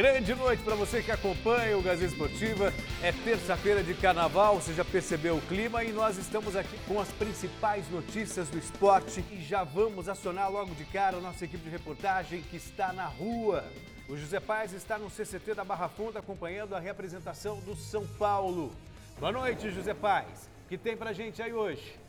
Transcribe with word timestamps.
Grande 0.00 0.34
noite 0.34 0.62
para 0.62 0.74
você 0.74 1.02
que 1.02 1.10
acompanha 1.10 1.76
o 1.76 1.82
Gazeta 1.82 2.10
Esportiva. 2.10 2.72
É 3.02 3.12
terça-feira 3.12 3.82
de 3.82 3.92
carnaval, 3.92 4.54
você 4.58 4.72
já 4.72 4.82
percebeu 4.82 5.36
o 5.36 5.42
clima 5.42 5.84
e 5.84 5.92
nós 5.92 6.16
estamos 6.16 6.56
aqui 6.56 6.74
com 6.88 6.98
as 6.98 7.08
principais 7.08 7.86
notícias 7.90 8.48
do 8.48 8.56
esporte 8.56 9.22
e 9.30 9.42
já 9.42 9.62
vamos 9.62 10.08
acionar 10.08 10.50
logo 10.50 10.74
de 10.74 10.86
cara 10.86 11.18
a 11.18 11.20
nossa 11.20 11.44
equipe 11.44 11.62
de 11.62 11.68
reportagem 11.68 12.40
que 12.40 12.56
está 12.56 12.94
na 12.94 13.04
rua. 13.04 13.62
O 14.08 14.16
José 14.16 14.40
Paz 14.40 14.72
está 14.72 14.98
no 14.98 15.10
CCT 15.10 15.52
da 15.52 15.64
Barra 15.64 15.90
Funda 15.90 16.20
acompanhando 16.20 16.74
a 16.74 16.80
representação 16.80 17.60
do 17.60 17.76
São 17.76 18.06
Paulo. 18.06 18.72
Boa 19.18 19.32
noite, 19.32 19.70
José 19.70 19.92
Paz. 19.92 20.48
O 20.64 20.68
que 20.70 20.78
tem 20.78 20.96
pra 20.96 21.12
gente 21.12 21.42
aí 21.42 21.52
hoje? 21.52 22.00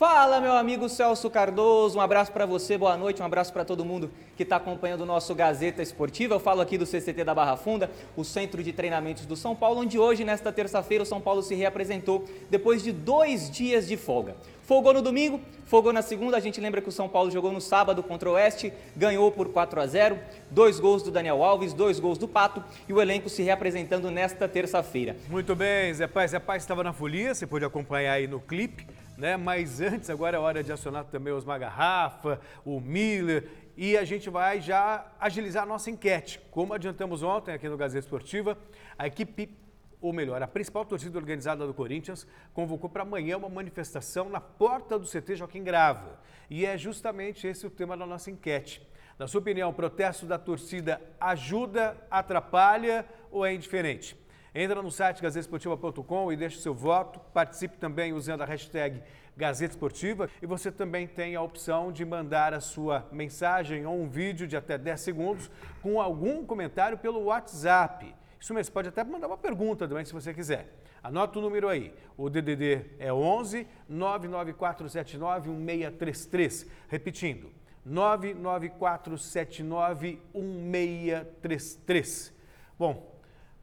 Fala, 0.00 0.40
meu 0.40 0.54
amigo 0.54 0.88
Celso 0.88 1.28
Cardoso, 1.28 1.98
um 1.98 2.00
abraço 2.00 2.32
para 2.32 2.46
você, 2.46 2.78
boa 2.78 2.96
noite, 2.96 3.20
um 3.20 3.24
abraço 3.26 3.52
para 3.52 3.66
todo 3.66 3.84
mundo 3.84 4.10
que 4.34 4.44
está 4.44 4.56
acompanhando 4.56 5.02
o 5.02 5.04
nosso 5.04 5.34
Gazeta 5.34 5.82
Esportiva. 5.82 6.36
Eu 6.36 6.40
falo 6.40 6.62
aqui 6.62 6.78
do 6.78 6.86
CCT 6.86 7.22
da 7.22 7.34
Barra 7.34 7.54
Funda, 7.58 7.90
o 8.16 8.24
Centro 8.24 8.62
de 8.62 8.72
Treinamentos 8.72 9.26
do 9.26 9.36
São 9.36 9.54
Paulo, 9.54 9.82
onde 9.82 9.98
hoje, 9.98 10.24
nesta 10.24 10.50
terça-feira, 10.50 11.04
o 11.04 11.06
São 11.06 11.20
Paulo 11.20 11.42
se 11.42 11.54
reapresentou 11.54 12.24
depois 12.48 12.82
de 12.82 12.92
dois 12.92 13.50
dias 13.50 13.86
de 13.86 13.98
folga. 13.98 14.36
Folgou 14.62 14.94
no 14.94 15.02
domingo, 15.02 15.38
folgou 15.66 15.92
na 15.92 16.00
segunda. 16.00 16.38
A 16.38 16.40
gente 16.40 16.62
lembra 16.62 16.80
que 16.80 16.88
o 16.88 16.92
São 16.92 17.06
Paulo 17.06 17.30
jogou 17.30 17.52
no 17.52 17.60
sábado 17.60 18.02
contra 18.02 18.30
o 18.30 18.32
Oeste, 18.32 18.72
ganhou 18.96 19.30
por 19.30 19.48
4 19.48 19.82
a 19.82 19.86
0. 19.86 20.18
Dois 20.50 20.80
gols 20.80 21.02
do 21.02 21.10
Daniel 21.10 21.42
Alves, 21.44 21.74
dois 21.74 22.00
gols 22.00 22.16
do 22.16 22.26
Pato 22.26 22.64
e 22.88 22.92
o 22.94 23.02
elenco 23.02 23.28
se 23.28 23.42
reapresentando 23.42 24.10
nesta 24.10 24.48
terça-feira. 24.48 25.14
Muito 25.28 25.54
bem, 25.54 25.92
Zé 25.92 26.06
Paz. 26.06 26.30
Zé 26.30 26.38
Paz 26.38 26.62
estava 26.62 26.82
na 26.82 26.94
folia, 26.94 27.34
você 27.34 27.46
pôde 27.46 27.66
acompanhar 27.66 28.14
aí 28.14 28.26
no 28.26 28.40
clipe 28.40 28.86
né? 29.20 29.36
Mas 29.36 29.80
antes, 29.80 30.08
agora 30.08 30.38
é 30.38 30.40
hora 30.40 30.64
de 30.64 30.72
acionar 30.72 31.04
também 31.04 31.32
os 31.32 31.44
Magarrafa, 31.44 32.40
o 32.64 32.80
Miller 32.80 33.48
e 33.76 33.96
a 33.96 34.04
gente 34.04 34.30
vai 34.30 34.60
já 34.60 35.06
agilizar 35.20 35.62
a 35.62 35.66
nossa 35.66 35.90
enquete. 35.90 36.40
Como 36.50 36.72
adiantamos 36.72 37.22
ontem 37.22 37.52
aqui 37.52 37.68
no 37.68 37.76
Gazeta 37.76 38.04
Esportiva, 38.04 38.56
a 38.98 39.06
equipe, 39.06 39.56
ou 40.00 40.12
melhor, 40.12 40.42
a 40.42 40.48
principal 40.48 40.86
torcida 40.86 41.18
organizada 41.18 41.66
do 41.66 41.74
Corinthians 41.74 42.26
convocou 42.54 42.88
para 42.88 43.02
amanhã 43.02 43.36
uma 43.36 43.48
manifestação 43.48 44.30
na 44.30 44.40
porta 44.40 44.98
do 44.98 45.06
CT 45.06 45.36
Joaquim 45.36 45.62
Grava. 45.62 46.18
E 46.48 46.64
é 46.64 46.76
justamente 46.76 47.46
esse 47.46 47.66
o 47.66 47.70
tema 47.70 47.96
da 47.96 48.06
nossa 48.06 48.30
enquete. 48.30 48.86
Na 49.18 49.28
sua 49.28 49.40
opinião, 49.40 49.68
o 49.68 49.74
protesto 49.74 50.24
da 50.24 50.38
torcida 50.38 51.00
ajuda, 51.20 51.94
atrapalha 52.10 53.04
ou 53.30 53.44
é 53.44 53.54
indiferente? 53.54 54.16
Entra 54.54 54.82
no 54.82 54.90
site 54.90 55.22
gazetesportiva.com 55.22 56.32
e 56.32 56.36
deixe 56.36 56.58
seu 56.58 56.74
voto. 56.74 57.20
Participe 57.32 57.78
também 57.78 58.12
usando 58.12 58.42
a 58.42 58.44
hashtag 58.44 59.00
Gazeta 59.36 59.72
Esportiva 59.72 60.28
e 60.42 60.46
você 60.46 60.72
também 60.72 61.06
tem 61.06 61.36
a 61.36 61.42
opção 61.42 61.92
de 61.92 62.04
mandar 62.04 62.52
a 62.52 62.60
sua 62.60 63.06
mensagem 63.12 63.86
ou 63.86 63.94
um 63.94 64.08
vídeo 64.08 64.48
de 64.48 64.56
até 64.56 64.76
10 64.76 65.00
segundos 65.00 65.48
com 65.82 66.00
algum 66.00 66.44
comentário 66.44 66.98
pelo 66.98 67.22
WhatsApp. 67.24 68.12
Isso 68.40 68.52
mesmo, 68.52 68.72
pode 68.72 68.88
até 68.88 69.04
mandar 69.04 69.28
uma 69.28 69.38
pergunta 69.38 69.86
também 69.86 70.04
se 70.04 70.12
você 70.12 70.34
quiser. 70.34 70.80
Anota 71.02 71.38
o 71.38 71.42
número 71.42 71.66
aí. 71.68 71.94
O 72.16 72.28
DDD 72.28 72.86
é 72.98 73.12
11 73.12 73.68
99479 73.88 75.50
1633. 75.50 76.66
Repetindo, 76.88 77.52
99479 77.84 80.20
1633. 80.34 82.32
Bom, 82.78 83.16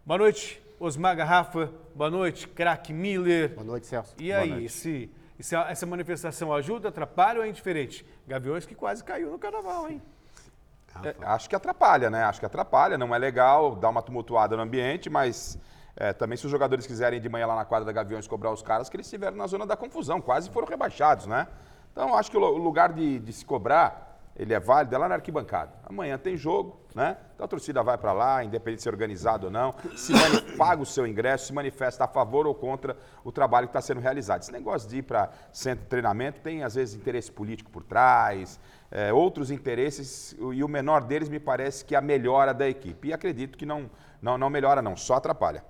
boa 0.06 0.18
noite. 0.18 0.67
Osmar 0.80 1.16
Garrafa, 1.16 1.72
boa 1.96 2.12
noite. 2.12 2.48
Crack 2.48 2.94
Miller. 2.94 3.56
Boa 3.56 3.66
noite, 3.66 3.88
Celso. 3.88 4.14
E 4.20 4.32
aí, 4.32 4.66
esse, 4.66 5.10
essa 5.40 5.86
manifestação 5.88 6.54
ajuda, 6.54 6.90
atrapalha 6.90 7.40
ou 7.40 7.46
é 7.46 7.50
indiferente? 7.50 8.06
Gaviões 8.28 8.64
que 8.64 8.76
quase 8.76 9.04
caiu 9.04 9.32
no 9.32 9.40
carnaval, 9.40 9.90
hein? 9.90 10.00
É, 11.04 11.16
acho 11.26 11.50
que 11.50 11.56
atrapalha, 11.56 12.12
né? 12.12 12.24
Acho 12.24 12.40
que 12.40 12.46
atrapalha. 12.46 12.96
Não 12.96 13.14
é 13.14 13.18
legal 13.18 13.76
dar 13.76 13.90
uma 13.90 14.04
tumultuada 14.04 14.56
no 14.56 14.62
ambiente, 14.62 15.10
mas 15.10 15.58
é, 15.96 16.14
também 16.14 16.38
se 16.38 16.46
os 16.46 16.52
jogadores 16.52 16.86
quiserem 16.86 17.20
de 17.20 17.28
manhã 17.28 17.48
lá 17.48 17.56
na 17.56 17.66
quadra 17.66 17.86
da 17.86 17.92
Gaviões 17.92 18.28
cobrar 18.28 18.52
os 18.52 18.62
caras, 18.62 18.88
que 18.88 18.96
eles 18.96 19.08
estiveram 19.08 19.36
na 19.36 19.48
zona 19.48 19.66
da 19.66 19.76
confusão, 19.76 20.22
quase 20.22 20.52
foram 20.52 20.68
rebaixados, 20.68 21.26
né? 21.26 21.48
Então 21.92 22.16
acho 22.16 22.30
que 22.30 22.38
o 22.38 22.40
lugar 22.40 22.94
de, 22.94 23.18
de 23.18 23.34
se 23.34 23.44
cobrar 23.44 24.07
ele 24.38 24.54
é 24.54 24.60
válido, 24.60 24.94
é 24.94 24.98
lá 25.00 25.10
na 25.10 25.16
arquibancada. 25.16 25.74
Amanhã 25.84 26.16
tem 26.16 26.38
jogo, 26.38 26.80
né? 26.94 27.18
Então 27.34 27.44
a 27.44 27.48
torcida 27.48 27.82
vai 27.82 27.98
para 27.98 28.14
lá, 28.14 28.44
independente 28.44 28.78
de 28.78 28.84
ser 28.84 28.90
organizado 28.90 29.48
ou 29.48 29.52
não, 29.52 29.74
se 29.96 30.14
paga 30.56 30.80
o 30.80 30.86
seu 30.86 31.08
ingresso, 31.08 31.48
se 31.48 31.54
manifesta 31.54 32.04
a 32.04 32.08
favor 32.08 32.46
ou 32.46 32.54
contra 32.54 32.96
o 33.24 33.32
trabalho 33.32 33.68
que 33.68 33.72
está 33.72 33.82
sendo 33.82 34.00
realizado. 34.00 34.44
Esse 34.44 34.52
negócio 34.52 34.88
de 34.88 34.98
ir 34.98 35.02
para 35.02 35.32
centro 35.52 35.84
de 35.86 35.90
treinamento 35.90 36.40
tem, 36.42 36.64
às 36.64 36.76
vezes, 36.76 36.94
interesse 36.94 37.32
político 37.32 37.72
por 37.72 37.84
trás, 37.84 38.60
é, 38.92 39.12
outros 39.12 39.50
interesses, 39.50 40.36
e 40.54 40.64
o 40.64 40.68
menor 40.68 41.02
deles 41.02 41.30
me 41.30 41.40
parece 41.40 41.84
que 41.84 41.96
é 41.96 41.98
a 41.98 42.02
melhora 42.02 42.54
da 42.54 42.70
equipe. 42.70 43.08
E 43.08 43.14
acredito 43.14 43.58
que 43.58 43.66
não, 43.66 43.90
não, 44.22 44.38
não 44.38 44.52
melhora, 44.52 44.84
não, 44.84 44.96
só 44.96 45.16
atrapalha. 45.16 45.64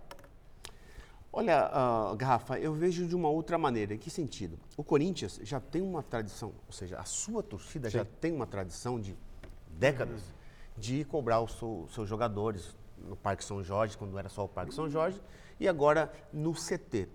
Olha, 1.37 1.69
uh, 1.69 2.15
Garrafa, 2.15 2.57
eu 2.57 2.73
vejo 2.73 3.05
de 3.07 3.15
uma 3.15 3.29
outra 3.29 3.59
maneira. 3.59 3.93
Em 3.93 3.97
que 3.99 4.09
sentido? 4.09 4.57
O 4.75 4.83
Corinthians 4.83 5.39
já 5.43 5.59
tem 5.59 5.83
uma 5.83 6.01
tradição, 6.01 6.51
ou 6.65 6.73
seja, 6.73 6.97
a 6.97 7.05
sua 7.05 7.43
torcida 7.43 7.91
Sim. 7.91 7.99
já 7.99 8.05
tem 8.05 8.33
uma 8.33 8.47
tradição 8.47 8.99
de 8.99 9.15
décadas 9.69 10.19
uhum. 10.19 10.79
de 10.79 11.05
cobrar 11.05 11.39
os 11.41 11.51
seu, 11.51 11.87
seus 11.93 12.09
jogadores 12.09 12.75
no 12.97 13.15
Parque 13.15 13.45
São 13.45 13.63
Jorge, 13.63 13.95
quando 13.95 14.17
era 14.17 14.29
só 14.29 14.45
o 14.45 14.47
Parque 14.47 14.73
São 14.73 14.89
Jorge, 14.89 15.21
e 15.59 15.67
agora 15.67 16.11
no 16.33 16.53
CT. 16.53 17.07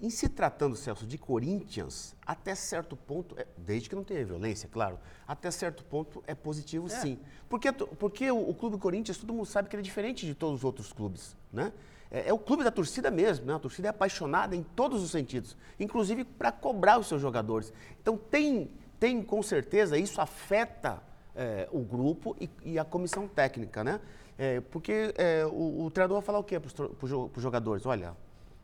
Em 0.00 0.08
se 0.08 0.28
tratando, 0.28 0.76
Celso, 0.76 1.04
de 1.04 1.18
Corinthians, 1.18 2.14
até 2.24 2.54
certo 2.54 2.94
ponto, 2.94 3.34
é, 3.36 3.44
desde 3.58 3.88
que 3.88 3.96
não 3.96 4.04
tenha 4.04 4.24
violência, 4.24 4.68
claro, 4.70 5.00
até 5.26 5.50
certo 5.50 5.84
ponto 5.84 6.22
é 6.28 6.34
positivo 6.36 6.86
é. 6.86 6.90
sim. 6.90 7.18
Porque, 7.48 7.72
porque 7.72 8.30
o, 8.30 8.50
o 8.50 8.54
Clube 8.54 8.78
Corinthians, 8.78 9.18
todo 9.18 9.32
mundo 9.34 9.46
sabe 9.46 9.68
que 9.68 9.74
ele 9.74 9.82
é 9.82 9.84
diferente 9.84 10.24
de 10.24 10.34
todos 10.36 10.60
os 10.60 10.64
outros 10.64 10.92
clubes, 10.92 11.36
né? 11.52 11.72
É, 12.14 12.28
é, 12.28 12.32
o 12.32 12.38
clube 12.38 12.62
da 12.62 12.70
torcida 12.70 13.10
mesmo, 13.10 13.44
né? 13.44 13.54
a 13.54 13.58
torcida 13.58 13.88
é 13.88 13.90
apaixonada 13.90 14.54
em 14.54 14.62
todos 14.62 15.02
os 15.02 15.10
sentidos, 15.10 15.56
inclusive 15.80 16.22
para 16.22 16.52
cobrar 16.52 16.96
os 16.96 17.08
seus 17.08 17.20
jogadores. 17.20 17.72
Então 18.00 18.16
tem, 18.16 18.70
tem 19.00 19.20
com 19.20 19.42
certeza, 19.42 19.98
isso 19.98 20.20
afeta 20.20 21.02
é, 21.34 21.68
o 21.72 21.80
grupo 21.80 22.36
e, 22.40 22.48
e, 22.64 22.78
a 22.78 22.84
comissão 22.84 23.26
técnica, 23.26 23.82
né? 23.82 24.00
É, 24.38 24.60
porque 24.60 25.12
é, 25.18 25.44
o, 25.44 25.86
o, 25.86 25.90
treinador 25.90 26.18
vai 26.18 26.24
falar 26.24 26.38
o 26.38 26.44
quê 26.44 26.60
para 26.60 26.70
os 27.02 27.42
jogadores? 27.42 27.84
Olha, 27.84 28.16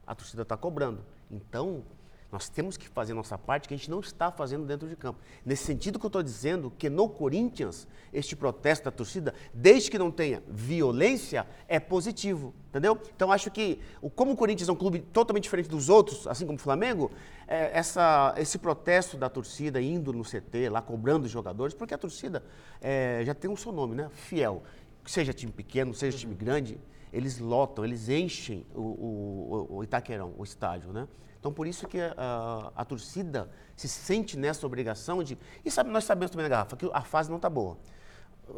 a 0.07 0.15
torcida 0.15 0.43
está 0.43 0.57
cobrando, 0.57 1.01
então 1.29 1.83
nós 2.33 2.49
temos 2.49 2.77
que 2.77 2.89
fazer 2.89 3.13
nossa 3.13 3.37
parte 3.37 3.67
que 3.67 3.75
a 3.75 3.77
gente 3.77 3.91
não 3.91 4.01
está 4.01 4.31
fazendo 4.31 4.65
dentro 4.65 4.89
de 4.89 4.95
campo. 4.95 5.19
Nesse 5.45 5.65
sentido 5.65 5.99
que 5.99 6.07
eu 6.07 6.09
estou 6.09 6.23
dizendo 6.23 6.73
que 6.79 6.89
no 6.89 7.09
Corinthians, 7.09 7.89
este 8.13 8.37
protesto 8.37 8.85
da 8.85 8.91
torcida, 8.91 9.35
desde 9.53 9.91
que 9.91 9.99
não 9.99 10.11
tenha 10.11 10.43
violência, 10.49 11.47
é 11.67 11.81
positivo. 11.81 12.55
Entendeu? 12.69 12.97
Então 13.17 13.33
acho 13.33 13.51
que, 13.51 13.81
como 14.15 14.33
o 14.33 14.37
Corinthians 14.37 14.69
é 14.69 14.73
um 14.73 14.77
clube 14.77 15.01
totalmente 15.01 15.43
diferente 15.45 15.69
dos 15.69 15.89
outros, 15.89 16.27
assim 16.29 16.47
como 16.47 16.57
o 16.57 16.61
Flamengo, 16.61 17.11
é, 17.49 17.77
essa, 17.77 18.33
esse 18.37 18.59
protesto 18.59 19.17
da 19.17 19.29
torcida 19.29 19.83
indo 19.83 20.13
no 20.13 20.23
CT, 20.23 20.69
lá 20.71 20.81
cobrando 20.81 21.25
os 21.25 21.33
jogadores, 21.33 21.75
porque 21.75 21.93
a 21.93 21.99
torcida 21.99 22.45
é, 22.81 23.23
já 23.27 23.35
tem 23.35 23.51
um 23.51 23.57
seu 23.57 23.73
nome, 23.73 23.97
né? 23.97 24.09
Fiel. 24.13 24.63
Seja 25.05 25.33
time 25.33 25.51
pequeno, 25.51 25.93
seja 25.93 26.17
time 26.17 26.35
grande, 26.35 26.79
eles 27.13 27.41
lotam, 27.41 27.85
eles 27.85 28.09
enchem 28.09 28.65
o, 28.73 28.81
o, 28.81 29.67
o 29.79 29.83
Itaquerão, 29.83 30.33
o 30.39 30.45
estádio, 30.45 30.93
né? 30.93 31.09
Então, 31.41 31.51
por 31.51 31.67
isso 31.67 31.89
que 31.89 31.99
a, 31.99 32.71
a, 32.77 32.85
torcida 32.85 33.51
se 33.75 33.89
sente 33.89 34.39
nessa 34.39 34.67
obrigação 34.67 35.23
de. 35.23 35.39
E 35.65 35.71
sabe, 35.71 35.89
nós 35.89 36.05
sabemos 36.05 36.31
também, 36.31 36.45
né, 36.45 36.51
Garrafa, 36.51 36.77
que 36.77 36.89
a 36.93 37.01
fase 37.01 37.31
não 37.31 37.37
está 37.37 37.49
boa. 37.49 37.79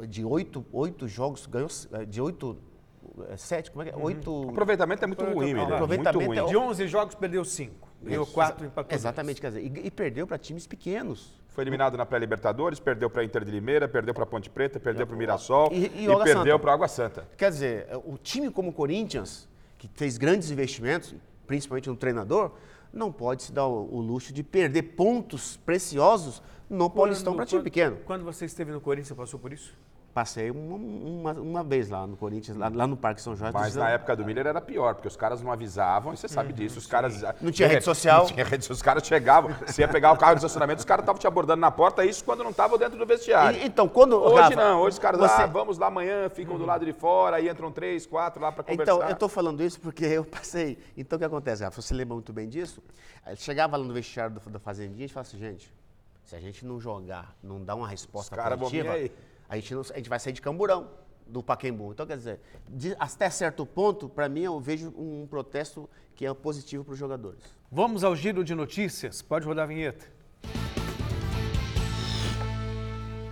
De 0.08 0.24
oito, 0.24 0.66
oito 0.72 1.06
jogos, 1.06 1.46
ganhou. 1.46 1.68
De 2.08 2.20
oito. 2.20 2.58
É, 3.28 3.36
sete, 3.36 3.70
como 3.70 3.82
é 3.82 3.86
que 3.86 3.92
é? 3.92 3.96
Uhum. 3.96 4.04
Oito. 4.04 4.46
O 4.46 4.50
aproveitamento 4.50 5.04
é 5.04 5.06
muito 5.06 5.24
ruim, 5.24 5.54
né? 5.54 5.62
Aproveitamento 5.62 6.24
muito 6.24 6.40
ruim. 6.40 6.50
De 6.50 6.56
11 6.56 6.88
jogos, 6.88 7.14
perdeu 7.14 7.44
cinco. 7.44 7.88
Ganhou 8.02 8.26
quatro 8.26 8.66
empatou. 8.66 8.96
Exatamente, 8.96 9.40
quer 9.40 9.48
dizer, 9.48 9.62
e, 9.62 9.86
e 9.86 9.90
perdeu 9.90 10.26
para 10.26 10.36
times 10.36 10.66
pequenos. 10.66 11.40
Foi 11.50 11.62
eliminado 11.62 11.96
na 11.96 12.04
pré-Libertadores, 12.04 12.80
perdeu 12.80 13.08
para 13.08 13.22
Inter 13.22 13.44
de 13.44 13.50
Limeira, 13.50 13.86
perdeu 13.86 14.14
para 14.14 14.26
Ponte 14.26 14.50
Preta, 14.50 14.80
perdeu 14.80 15.06
para 15.06 15.14
o 15.14 15.18
Mirassol 15.18 15.68
e, 15.70 15.86
e, 15.86 16.06
e 16.06 16.24
perdeu 16.24 16.58
para 16.58 16.72
Água 16.72 16.88
Santa. 16.88 17.28
Quer 17.36 17.50
dizer, 17.50 17.88
o 18.04 18.16
time 18.16 18.50
como 18.50 18.70
o 18.70 18.72
Corinthians, 18.72 19.48
que 19.78 19.88
fez 19.94 20.16
grandes 20.16 20.50
investimentos, 20.50 21.14
principalmente 21.46 21.88
no 21.90 21.96
treinador, 21.96 22.52
não 22.92 23.10
pode 23.10 23.44
se 23.44 23.52
dar 23.52 23.66
o, 23.66 23.94
o 23.94 24.00
luxo 24.00 24.32
de 24.32 24.42
perder 24.42 24.82
pontos 24.82 25.56
preciosos 25.56 26.42
no 26.68 26.88
Paulistão 26.90 27.34
para 27.34 27.46
time 27.46 27.62
pequeno. 27.62 27.98
Quando 28.04 28.24
você 28.24 28.44
esteve 28.44 28.72
no 28.72 28.80
Corinthians, 28.80 29.08
você 29.08 29.14
passou 29.14 29.38
por 29.38 29.52
isso? 29.52 29.74
Passei 30.14 30.50
uma, 30.50 30.76
uma, 30.76 31.32
uma, 31.32 31.64
vez 31.64 31.88
lá 31.88 32.06
no 32.06 32.18
Corinthians, 32.18 32.54
lá, 32.54 32.70
lá, 32.72 32.86
no 32.86 32.98
Parque 32.98 33.22
São 33.22 33.34
Jorge. 33.34 33.54
Mas 33.54 33.74
na 33.74 33.88
época 33.88 34.14
do 34.14 34.26
Miller 34.26 34.46
era 34.46 34.60
pior, 34.60 34.94
porque 34.94 35.08
os 35.08 35.16
caras 35.16 35.40
não 35.40 35.50
avisavam, 35.50 36.12
e 36.12 36.18
você 36.18 36.28
sabe 36.28 36.50
uhum, 36.50 36.56
disso. 36.56 36.78
Os 36.78 36.86
caras. 36.86 37.22
Não 37.40 37.50
tinha 37.50 37.66
rede 37.66 37.82
social. 37.82 38.24
Não 38.28 38.34
tinha 38.34 38.44
rede 38.44 38.62
social. 38.62 38.76
Os 38.76 38.82
caras 38.82 39.06
chegavam, 39.06 39.54
você 39.66 39.80
ia 39.80 39.88
pegar 39.88 40.12
o 40.12 40.18
carro 40.18 40.34
de 40.34 40.40
estacionamento, 40.40 40.80
os 40.80 40.84
caras 40.84 41.02
estavam 41.02 41.18
te 41.18 41.26
abordando 41.26 41.60
na 41.60 41.70
porta, 41.70 42.04
isso 42.04 42.22
quando 42.24 42.44
não 42.44 42.50
estavam 42.50 42.76
dentro 42.76 42.98
do 42.98 43.06
vestiário. 43.06 43.58
E, 43.58 43.64
então, 43.64 43.88
quando. 43.88 44.16
Hoje 44.16 44.36
Rafa, 44.36 44.56
não, 44.56 44.80
hoje 44.80 44.94
os 44.94 44.98
caras, 44.98 45.18
você... 45.18 45.42
ah, 45.42 45.46
vamos 45.46 45.78
lá 45.78 45.86
amanhã, 45.86 46.28
ficam 46.28 46.54
uhum. 46.54 46.60
do 46.60 46.66
lado 46.66 46.84
de 46.84 46.92
fora, 46.92 47.36
aí 47.36 47.48
entram 47.48 47.72
três, 47.72 48.04
quatro 48.04 48.42
lá 48.42 48.52
para 48.52 48.64
conversar. 48.64 48.82
Então, 48.82 49.02
eu 49.08 49.14
estou 49.14 49.30
falando 49.30 49.62
isso 49.62 49.80
porque 49.80 50.04
eu 50.04 50.26
passei. 50.26 50.76
Então, 50.94 51.16
o 51.16 51.18
que 51.18 51.24
acontece, 51.24 51.64
Rafa? 51.64 51.80
Você 51.80 51.94
lembra 51.94 52.14
muito 52.14 52.34
bem 52.34 52.48
disso? 52.48 52.82
Chegava 53.36 53.78
lá 53.78 53.84
no 53.84 53.94
vestiário 53.94 54.34
do, 54.38 54.50
da 54.50 54.58
Fazendinha 54.58 55.06
e 55.06 55.08
falava 55.08 55.28
assim, 55.28 55.38
gente, 55.38 55.72
se 56.24 56.36
a 56.36 56.40
gente 56.40 56.64
não 56.64 56.80
jogar, 56.80 57.34
não 57.42 57.62
dar 57.62 57.74
uma 57.74 57.88
resposta 57.88 58.36
Os 58.36 58.58
positiva, 58.58 58.94
a 59.48 59.56
gente, 59.56 59.74
não, 59.74 59.82
a 59.82 59.96
gente 59.96 60.08
vai 60.08 60.18
sair 60.18 60.32
de 60.32 60.40
camburão. 60.40 60.88
do 61.26 61.42
Pacaembu. 61.42 61.92
Então, 61.92 62.06
quer 62.06 62.16
dizer, 62.16 62.40
de, 62.68 62.94
até 62.98 63.30
certo 63.30 63.64
ponto, 63.64 64.08
para 64.08 64.28
mim, 64.28 64.42
eu 64.42 64.60
vejo 64.60 64.92
um 64.96 65.26
protesto 65.26 65.88
que 66.14 66.26
é 66.26 66.34
positivo 66.34 66.84
para 66.84 66.92
os 66.92 66.98
jogadores. 66.98 67.42
Vamos 67.70 68.04
ao 68.04 68.14
giro 68.14 68.44
de 68.44 68.54
notícias. 68.54 69.22
Pode 69.22 69.46
rodar 69.46 69.64
a 69.64 69.66
vinheta. 69.66 70.04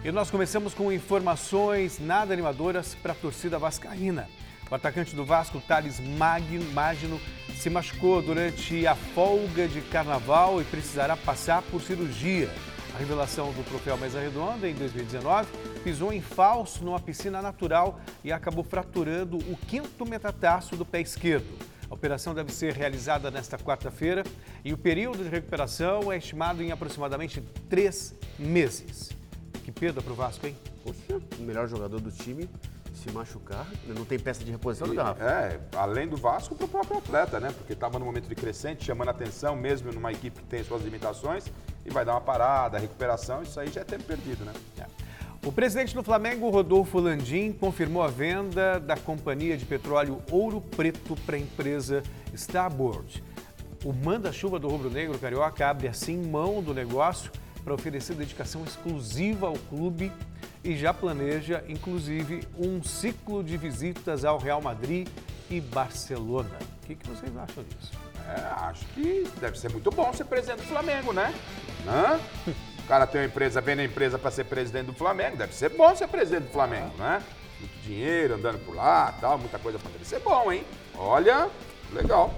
E 0.02 0.10
nós 0.10 0.30
começamos 0.30 0.72
com 0.72 0.90
informações 0.90 1.98
nada 1.98 2.32
animadoras 2.32 2.94
para 2.94 3.12
a 3.12 3.14
torcida 3.14 3.58
vascaína. 3.58 4.28
O 4.70 4.74
atacante 4.74 5.14
do 5.14 5.24
Vasco, 5.26 5.60
Thales 5.60 6.00
Magno, 6.00 7.20
se 7.54 7.68
machucou 7.68 8.22
durante 8.22 8.86
a 8.86 8.94
folga 8.94 9.68
de 9.68 9.82
carnaval 9.82 10.62
e 10.62 10.64
precisará 10.64 11.16
passar 11.16 11.60
por 11.62 11.82
cirurgia. 11.82 12.48
A 12.94 12.98
revelação 12.98 13.52
do 13.52 13.64
troféu 13.64 13.96
Mesa 13.96 14.20
Redonda 14.20 14.68
em 14.68 14.74
2019 14.74 15.48
pisou 15.82 16.12
em 16.12 16.20
falso 16.20 16.84
numa 16.84 17.00
piscina 17.00 17.40
natural 17.40 18.00
e 18.22 18.32
acabou 18.32 18.64
fraturando 18.64 19.36
o 19.36 19.56
quinto 19.56 20.04
metatarso 20.04 20.76
do 20.76 20.84
pé 20.84 21.00
esquerdo. 21.00 21.58
A 21.90 21.94
operação 21.94 22.34
deve 22.34 22.52
ser 22.52 22.72
realizada 22.72 23.30
nesta 23.30 23.58
quarta-feira 23.58 24.24
e 24.64 24.72
o 24.72 24.78
período 24.78 25.24
de 25.24 25.28
recuperação 25.28 26.12
é 26.12 26.18
estimado 26.18 26.62
em 26.62 26.72
aproximadamente 26.72 27.40
três 27.68 28.14
meses. 28.38 29.10
Que 29.64 29.72
perda 29.72 30.00
para 30.00 30.12
o 30.12 30.16
Vasco, 30.16 30.46
hein? 30.46 30.56
Poxa, 30.84 31.20
o 31.38 31.42
melhor 31.42 31.68
jogador 31.68 32.00
do 32.00 32.10
time 32.10 32.48
se 33.00 33.10
machucar, 33.10 33.66
não 33.86 34.04
tem 34.04 34.18
peça 34.18 34.44
de 34.44 34.50
reposição 34.50 34.86
do 34.86 34.94
garrafa. 34.94 35.24
É, 35.24 35.60
além 35.74 36.06
do 36.06 36.16
Vasco, 36.16 36.54
para 36.54 36.66
o 36.66 36.68
próprio 36.68 36.98
atleta, 36.98 37.40
né? 37.40 37.50
Porque 37.50 37.72
estava 37.72 37.98
no 37.98 38.04
momento 38.04 38.28
de 38.28 38.34
crescente, 38.34 38.84
chamando 38.84 39.08
atenção, 39.08 39.56
mesmo 39.56 39.90
numa 39.92 40.12
equipe 40.12 40.38
que 40.38 40.46
tem 40.46 40.62
suas 40.62 40.82
limitações, 40.82 41.44
e 41.84 41.90
vai 41.90 42.04
dar 42.04 42.12
uma 42.12 42.20
parada, 42.20 42.78
recuperação, 42.78 43.42
isso 43.42 43.58
aí 43.58 43.70
já 43.70 43.80
é 43.80 43.84
tempo 43.84 44.04
perdido, 44.04 44.44
né? 44.44 44.52
É. 44.78 44.86
O 45.46 45.50
presidente 45.50 45.94
do 45.94 46.02
Flamengo, 46.02 46.50
Rodolfo 46.50 46.98
Landim, 46.98 47.50
confirmou 47.52 48.02
a 48.02 48.08
venda 48.08 48.78
da 48.78 48.96
companhia 48.96 49.56
de 49.56 49.64
petróleo 49.64 50.20
Ouro 50.30 50.60
Preto 50.60 51.16
para 51.24 51.36
a 51.36 51.38
empresa 51.38 52.02
Starboard. 52.34 53.24
O 53.82 53.92
manda-chuva 53.92 54.58
do 54.58 54.68
rubro-negro 54.68 55.18
carioca 55.18 55.66
abre 55.66 55.88
assim 55.88 56.18
mão 56.18 56.62
do 56.62 56.74
negócio 56.74 57.32
para 57.64 57.72
oferecer 57.72 58.14
dedicação 58.14 58.62
exclusiva 58.64 59.46
ao 59.46 59.54
clube 59.54 60.12
e 60.62 60.76
já 60.76 60.92
planeja, 60.92 61.64
inclusive, 61.68 62.46
um 62.58 62.82
ciclo 62.82 63.42
de 63.42 63.56
visitas 63.56 64.26
ao 64.26 64.38
Real 64.38 64.60
Madrid 64.60 65.08
e 65.50 65.60
Barcelona. 65.60 66.58
O 66.82 66.86
que, 66.86 67.08
vocês 67.08 67.34
acham 67.34 67.64
disso? 67.64 67.92
É, 68.28 68.40
acho 68.64 68.84
que 68.88 69.26
deve 69.40 69.58
ser 69.58 69.70
muito 69.70 69.90
bom 69.90 70.12
ser 70.12 70.24
presidente 70.24 70.58
do 70.58 70.66
Flamengo, 70.66 71.12
né? 71.12 71.34
Hã? 71.86 72.20
O 72.78 72.86
cara 72.88 73.06
tem 73.06 73.20
uma 73.20 73.26
empresa, 73.26 73.60
vende 73.60 73.82
a 73.82 73.84
empresa 73.84 74.18
para 74.18 74.30
ser 74.30 74.44
presidente 74.44 74.86
do 74.86 74.94
Flamengo, 74.94 75.36
deve 75.36 75.54
ser 75.54 75.70
bom 75.70 75.94
ser 75.94 76.08
presidente 76.08 76.44
do 76.44 76.52
Flamengo, 76.52 76.90
né? 76.98 77.22
Muito 77.60 77.82
dinheiro 77.82 78.34
andando 78.34 78.58
por 78.64 78.74
lá, 78.74 79.14
tal, 79.20 79.38
muita 79.38 79.58
coisa 79.58 79.78
para 79.78 79.90
deve 79.90 80.04
ser 80.04 80.18
bom, 80.20 80.50
hein? 80.50 80.64
Olha, 80.96 81.48
legal. 81.92 82.34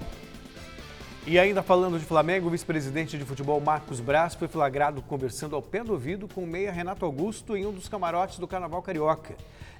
E 1.25 1.39
ainda 1.39 1.63
falando 1.63 1.97
de 1.97 2.03
Flamengo, 2.03 2.47
o 2.47 2.49
vice-presidente 2.49 3.17
de 3.17 3.23
futebol 3.23 3.59
Marcos 3.61 4.01
Braz 4.01 4.35
foi 4.35 4.49
flagrado 4.49 5.01
conversando 5.01 5.55
ao 5.55 5.61
pé 5.61 5.81
do 5.81 5.93
ouvido 5.93 6.27
com 6.27 6.43
o 6.43 6.47
meia 6.47 6.69
Renato 6.69 7.05
Augusto 7.05 7.55
em 7.55 7.65
um 7.65 7.71
dos 7.71 7.87
camarotes 7.87 8.37
do 8.37 8.45
Carnaval 8.45 8.81
Carioca. 8.81 9.33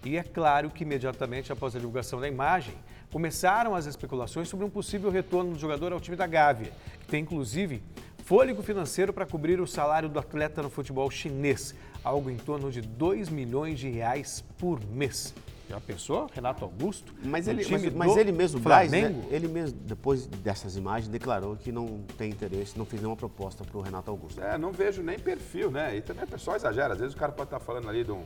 E 0.05 0.17
é 0.17 0.23
claro 0.23 0.69
que 0.69 0.83
imediatamente 0.83 1.51
após 1.51 1.75
a 1.75 1.79
divulgação 1.79 2.21
da 2.21 2.29
imagem, 2.29 2.73
começaram 3.11 3.75
as 3.75 3.85
especulações 3.85 4.47
sobre 4.47 4.65
um 4.65 4.69
possível 4.69 5.11
retorno 5.11 5.51
do 5.51 5.59
jogador 5.59 5.91
ao 5.91 5.99
time 5.99 6.15
da 6.15 6.25
Gávea, 6.25 6.71
que 7.01 7.07
tem 7.07 7.21
inclusive 7.21 7.83
fôlego 8.23 8.63
financeiro 8.63 9.11
para 9.11 9.25
cobrir 9.25 9.59
o 9.59 9.67
salário 9.67 10.07
do 10.07 10.17
atleta 10.17 10.61
no 10.61 10.69
futebol 10.69 11.09
chinês, 11.11 11.75
algo 12.03 12.29
em 12.29 12.37
torno 12.37 12.71
de 12.71 12.81
2 12.81 13.29
milhões 13.29 13.79
de 13.79 13.89
reais 13.89 14.43
por 14.57 14.83
mês. 14.85 15.33
Já 15.69 15.79
pensou? 15.79 16.29
Renato 16.33 16.63
Augusto? 16.63 17.13
Mas 17.23 17.47
ele, 17.47 17.65
mas, 17.69 17.93
mas 17.93 18.17
ele 18.17 18.31
mesmo, 18.31 18.59
Flamengo? 18.59 19.13
Braz, 19.13 19.31
né, 19.31 19.35
ele 19.35 19.47
mesmo, 19.47 19.79
depois 19.81 20.27
dessas 20.27 20.75
imagens, 20.75 21.09
declarou 21.09 21.55
que 21.55 21.71
não 21.71 22.01
tem 22.17 22.29
interesse, 22.29 22.77
não 22.77 22.85
fez 22.85 23.01
nenhuma 23.01 23.15
proposta 23.15 23.63
para 23.63 23.77
o 23.77 23.81
Renato 23.81 24.11
Augusto. 24.11 24.41
É, 24.41 24.57
não 24.57 24.71
vejo 24.71 25.01
nem 25.01 25.17
perfil, 25.17 25.71
né? 25.71 25.95
E 25.97 26.01
também 26.01 26.25
o 26.25 26.27
pessoal 26.27 26.57
exagera. 26.57 26.93
Às 26.93 26.99
vezes 26.99 27.15
o 27.15 27.17
cara 27.17 27.31
pode 27.31 27.47
estar 27.47 27.59
falando 27.59 27.89
ali 27.89 28.03
de, 28.03 28.11
um, 28.11 28.23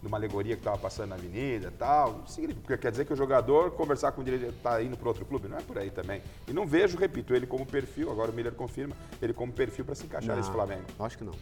de 0.00 0.06
uma 0.06 0.16
alegoria 0.16 0.54
que 0.54 0.60
estava 0.60 0.78
passando 0.78 1.10
na 1.10 1.16
avenida 1.16 1.68
e 1.68 1.70
tal. 1.72 2.22
Significa, 2.26 2.60
porque 2.60 2.78
quer 2.78 2.90
dizer 2.90 3.04
que 3.04 3.12
o 3.12 3.16
jogador 3.16 3.72
conversar 3.72 4.12
com 4.12 4.20
o 4.20 4.24
direito 4.24 4.46
está 4.54 4.82
indo 4.82 4.96
para 4.96 5.08
outro 5.08 5.24
clube. 5.24 5.48
Não 5.48 5.58
é 5.58 5.62
por 5.62 5.78
aí 5.78 5.90
também. 5.90 6.22
E 6.46 6.52
não 6.52 6.66
vejo, 6.66 6.96
repito, 6.96 7.34
ele 7.34 7.46
como 7.46 7.66
perfil, 7.66 8.10
agora 8.10 8.30
o 8.30 8.34
Miller 8.34 8.52
confirma, 8.52 8.96
ele 9.20 9.32
como 9.32 9.52
perfil 9.52 9.84
para 9.84 9.94
se 9.94 10.04
encaixar 10.04 10.30
não, 10.30 10.36
nesse 10.36 10.50
Flamengo. 10.50 10.84
Acho 10.98 11.18
que 11.18 11.24
não. 11.24 11.34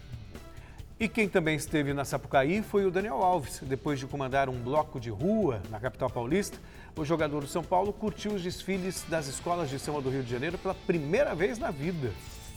E 0.99 1.09
quem 1.09 1.29
também 1.29 1.57
esteve 1.57 1.93
na 1.93 2.07
Sapucaí 2.07 2.63
foi 2.63 2.87
o 2.87 2.91
Daniel 2.91 3.23
Alves. 3.23 3.61
Depois 3.63 3.99
de 4.01 4.07
comandar 4.07 4.49
um 4.49 4.59
bloco 4.59 4.99
de 4.99 5.11
rua 5.11 5.61
na 5.69 5.79
capital 5.79 6.09
paulista, 6.09 6.59
o 6.97 7.05
jogador 7.05 7.41
do 7.41 7.47
São 7.47 7.63
Paulo 7.63 7.93
curtiu 7.93 8.33
os 8.33 8.43
desfiles 8.43 9.05
das 9.07 9.27
escolas 9.27 9.69
de 9.69 9.79
samba 9.79 10.01
do 10.01 10.09
Rio 10.09 10.23
de 10.23 10.31
Janeiro 10.31 10.57
pela 10.57 10.75
primeira 10.75 11.35
vez 11.35 11.59
na 11.59 11.71
vida. 11.71 12.11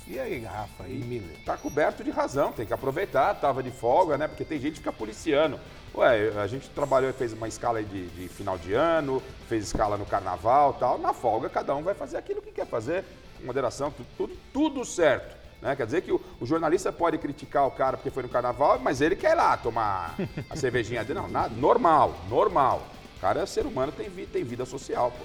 E 0.09 0.19
aí, 0.19 0.39
Rafa 0.44 0.88
e 0.88 0.95
Miller? 0.95 1.38
Tá 1.45 1.56
coberto 1.56 2.03
de 2.03 2.09
razão, 2.09 2.51
tem 2.51 2.65
que 2.65 2.73
aproveitar, 2.73 3.35
tava 3.35 3.61
de 3.61 3.69
folga, 3.69 4.17
né? 4.17 4.27
Porque 4.27 4.44
tem 4.44 4.59
gente 4.59 4.71
que 4.71 4.79
fica 4.79 4.91
policiando. 4.91 5.59
Ué, 5.94 6.31
a 6.35 6.47
gente 6.47 6.67
trabalhou 6.69 7.11
e 7.11 7.13
fez 7.13 7.31
uma 7.31 7.47
escala 7.47 7.83
de, 7.83 8.07
de, 8.07 8.27
final 8.27 8.57
de 8.57 8.73
ano, 8.73 9.21
fez 9.47 9.65
escala 9.65 9.97
no 9.97 10.07
carnaval 10.07 10.73
tal. 10.73 10.97
Na 10.97 11.13
folga, 11.13 11.47
cada 11.47 11.75
um 11.75 11.83
vai 11.83 11.94
fazer 11.94 12.17
aquilo 12.17 12.41
que 12.41 12.51
quer 12.51 12.65
fazer, 12.65 13.06
com 13.38 13.45
moderação, 13.45 13.91
tudo, 13.91 14.07
tudo, 14.17 14.38
tudo 14.51 14.83
certo. 14.83 15.38
Né? 15.61 15.75
Quer 15.75 15.85
dizer 15.85 16.01
que 16.01 16.11
o, 16.11 16.19
o, 16.41 16.45
jornalista 16.45 16.91
pode 16.91 17.19
criticar 17.19 17.67
o 17.67 17.71
cara 17.71 17.95
porque 17.95 18.09
foi 18.09 18.23
no 18.23 18.29
carnaval, 18.29 18.79
mas 18.79 19.01
ele 19.01 19.15
quer 19.15 19.33
ir 19.33 19.35
lá 19.35 19.57
tomar 19.57 20.15
a 20.50 20.56
cervejinha 20.56 21.03
dele. 21.03 21.19
Não, 21.19 21.27
nada, 21.27 21.53
normal, 21.56 22.15
normal. 22.27 22.81
O 23.15 23.21
cara 23.21 23.41
é 23.41 23.45
ser 23.45 23.67
humano, 23.67 23.91
tem, 23.91 24.09
tem 24.09 24.44
vida 24.44 24.65
social, 24.65 25.11
pô. 25.11 25.23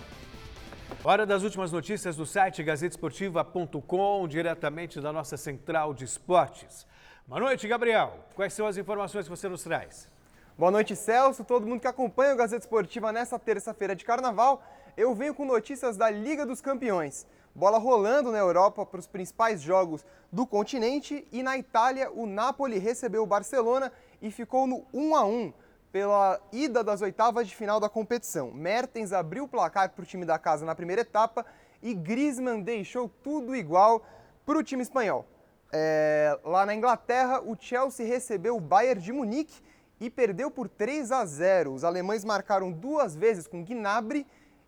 Hora 1.02 1.24
das 1.24 1.42
últimas 1.42 1.72
notícias 1.72 2.14
do 2.14 2.26
site 2.26 2.62
gazetesportiva.com, 2.62 4.28
diretamente 4.28 5.00
da 5.00 5.12
nossa 5.12 5.36
central 5.36 5.94
de 5.94 6.04
esportes. 6.04 6.86
Boa 7.26 7.40
noite, 7.40 7.66
Gabriel. 7.66 8.18
Quais 8.34 8.52
são 8.52 8.66
as 8.66 8.76
informações 8.76 9.24
que 9.24 9.30
você 9.30 9.48
nos 9.48 9.62
traz? 9.62 10.10
Boa 10.58 10.70
noite, 10.70 10.94
Celso. 10.94 11.42
Todo 11.42 11.66
mundo 11.66 11.80
que 11.80 11.86
acompanha 11.86 12.34
o 12.34 12.36
Gazeta 12.36 12.64
Esportiva 12.64 13.12
nessa 13.12 13.38
terça-feira 13.38 13.96
de 13.96 14.04
carnaval, 14.04 14.62
eu 14.94 15.14
venho 15.14 15.34
com 15.34 15.46
notícias 15.46 15.96
da 15.96 16.10
Liga 16.10 16.44
dos 16.44 16.60
Campeões. 16.60 17.26
Bola 17.54 17.78
rolando 17.78 18.30
na 18.30 18.38
Europa 18.38 18.84
para 18.84 19.00
os 19.00 19.06
principais 19.06 19.62
jogos 19.62 20.04
do 20.30 20.46
continente 20.46 21.26
e 21.32 21.42
na 21.42 21.56
Itália 21.56 22.10
o 22.12 22.26
Napoli 22.26 22.78
recebeu 22.78 23.22
o 23.22 23.26
Barcelona 23.26 23.90
e 24.20 24.30
ficou 24.30 24.66
no 24.66 24.84
1 24.92 25.16
a 25.16 25.24
1 25.24 25.52
pela 25.94 26.40
ida 26.50 26.82
das 26.82 27.02
oitavas 27.02 27.46
de 27.46 27.54
final 27.54 27.78
da 27.78 27.88
competição. 27.88 28.50
Mertens 28.50 29.12
abriu 29.12 29.44
o 29.44 29.48
placar 29.48 29.90
para 29.90 30.02
o 30.02 30.04
time 30.04 30.26
da 30.26 30.36
casa 30.36 30.66
na 30.66 30.74
primeira 30.74 31.02
etapa 31.02 31.46
e 31.80 31.94
Griezmann 31.94 32.62
deixou 32.62 33.08
tudo 33.08 33.54
igual 33.54 34.04
para 34.44 34.58
o 34.58 34.62
time 34.64 34.82
espanhol. 34.82 35.24
É, 35.72 36.36
lá 36.42 36.66
na 36.66 36.74
Inglaterra, 36.74 37.40
o 37.40 37.56
Chelsea 37.56 38.04
recebeu 38.04 38.56
o 38.56 38.60
Bayern 38.60 39.00
de 39.00 39.12
Munique 39.12 39.62
e 40.00 40.10
perdeu 40.10 40.50
por 40.50 40.68
3 40.68 41.12
a 41.12 41.24
0. 41.24 41.72
Os 41.72 41.84
alemães 41.84 42.24
marcaram 42.24 42.72
duas 42.72 43.14
vezes 43.14 43.46
com 43.46 43.62
Gnabry 43.62 44.26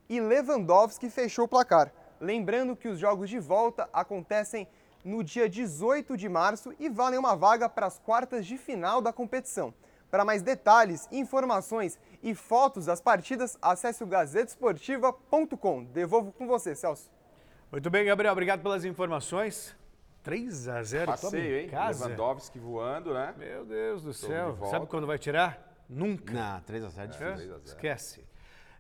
e 0.08 0.20
Lewandowski 0.20 1.10
fechou 1.10 1.46
o 1.46 1.48
placar. 1.48 1.92
Lembrando 2.20 2.76
que 2.76 2.86
os 2.86 3.00
jogos 3.00 3.28
de 3.28 3.40
volta 3.40 3.90
acontecem 3.92 4.68
no 5.04 5.24
dia 5.24 5.48
18 5.48 6.16
de 6.16 6.28
março 6.28 6.72
e 6.78 6.88
valem 6.88 7.18
uma 7.18 7.34
vaga 7.34 7.68
para 7.68 7.86
as 7.86 7.98
quartas 7.98 8.46
de 8.46 8.56
final 8.56 9.00
da 9.00 9.12
competição. 9.12 9.74
Para 10.10 10.24
mais 10.24 10.42
detalhes, 10.42 11.08
informações 11.10 11.98
e 12.22 12.34
fotos 12.34 12.86
das 12.86 13.00
partidas, 13.00 13.58
acesse 13.60 14.02
o 14.02 14.06
gazetesportiva.com. 14.06 15.84
Devolvo 15.84 16.32
com 16.32 16.46
você, 16.46 16.74
Celso. 16.74 17.10
Muito 17.70 17.90
bem, 17.90 18.04
Gabriel. 18.04 18.32
Obrigado 18.32 18.62
pelas 18.62 18.84
informações. 18.84 19.76
3 20.22 20.68
a 20.68 20.82
0 20.82 21.06
Passeio, 21.06 21.56
hein? 21.56 21.68
Casa. 21.68 22.06
Lewandowski 22.06 22.58
voando, 22.58 23.14
né? 23.14 23.34
Meu 23.36 23.64
Deus 23.64 24.02
do 24.02 24.12
céu. 24.12 24.58
Sabe 24.70 24.86
quando 24.86 25.06
vai 25.06 25.18
tirar? 25.18 25.76
Nunca. 25.88 26.32
Não, 26.32 26.60
3 26.62 26.84
a 26.84 26.88
0 26.88 27.04
é 27.04 27.06
difícil. 27.06 27.54
É? 27.54 27.58
Esquece. 27.64 28.24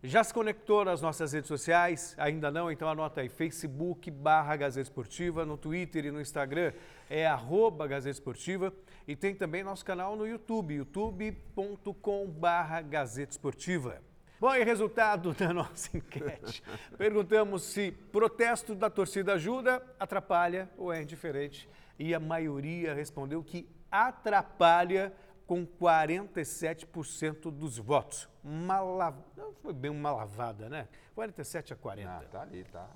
Já 0.02 0.22
se 0.22 0.32
conectou 0.32 0.84
nas 0.84 1.00
nossas 1.00 1.32
redes 1.32 1.48
sociais? 1.48 2.14
Ainda 2.18 2.50
não? 2.50 2.70
Então 2.70 2.88
anota 2.88 3.22
aí, 3.22 3.28
Facebook 3.28 4.10
barra 4.10 4.54
Gazeta 4.54 4.82
Esportiva, 4.82 5.44
no 5.44 5.56
Twitter 5.56 6.04
e 6.04 6.10
no 6.10 6.20
Instagram 6.20 6.72
é 7.08 7.26
arroba 7.26 7.86
Gazeta 7.86 8.10
Esportiva 8.10 8.72
e 9.08 9.16
tem 9.16 9.34
também 9.34 9.64
nosso 9.64 9.84
canal 9.84 10.14
no 10.14 10.26
YouTube, 10.26 10.74
youtube.com 10.74 12.28
barra 12.28 12.82
Gazeta 12.82 13.32
Esportiva. 13.32 14.02
Bom, 14.38 14.54
e 14.54 14.62
resultado 14.62 15.32
da 15.32 15.52
nossa 15.54 15.96
enquete. 15.96 16.62
Perguntamos 16.98 17.62
se 17.62 17.90
protesto 17.90 18.74
da 18.74 18.90
torcida 18.90 19.32
ajuda, 19.32 19.82
atrapalha 19.98 20.68
ou 20.76 20.92
é 20.92 21.00
indiferente. 21.00 21.68
E 21.98 22.14
a 22.14 22.20
maioria 22.20 22.92
respondeu 22.92 23.42
que 23.42 23.66
atrapalha 23.90 25.10
com 25.46 25.66
47% 25.66 27.50
dos 27.50 27.78
votos. 27.78 28.28
Mala... 28.42 29.16
Não 29.36 29.52
foi 29.54 29.72
bem 29.72 29.90
uma 29.90 30.12
lavada, 30.12 30.68
né? 30.68 30.88
47 31.14 31.72
a 31.72 31.76
40. 31.76 32.10
Ah, 32.10 32.22
tá 32.30 32.42
ali, 32.42 32.64
tá. 32.64 32.88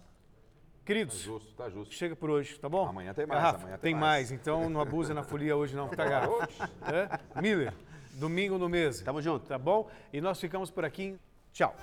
Queridos, 0.84 1.18
tá 1.18 1.24
justo, 1.24 1.54
tá 1.54 1.70
justo. 1.70 1.94
chega 1.94 2.16
por 2.16 2.30
hoje, 2.30 2.58
tá 2.58 2.68
bom? 2.68 2.86
Amanhã 2.86 3.14
tem 3.14 3.26
mais, 3.26 3.40
Rafa, 3.40 3.58
amanhã 3.58 3.78
tem, 3.78 3.92
tem 3.92 3.94
mais. 3.94 4.30
mais. 4.30 4.32
Então 4.32 4.68
não 4.68 4.80
abusa 4.80 5.14
na 5.14 5.22
folia 5.22 5.56
hoje 5.56 5.76
não, 5.76 5.88
tá, 5.88 6.04
Garrafa? 6.04 6.48
é? 6.82 7.40
Miller, 7.40 7.72
Domingo 8.20 8.58
no 8.58 8.68
mês. 8.68 9.00
Tamo 9.00 9.22
junto. 9.22 9.46
Tá 9.46 9.58
bom? 9.58 9.88
E 10.12 10.20
nós 10.20 10.38
ficamos 10.40 10.70
por 10.70 10.84
aqui. 10.84 11.18
Tchau. 11.52 11.74